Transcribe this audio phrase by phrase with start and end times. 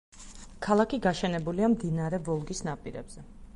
[0.67, 3.29] ქალაქი გაშენებულია მდინარე ვოლგის ნაპირებზე.